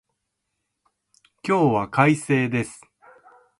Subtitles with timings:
[1.47, 2.81] 今日は快晴です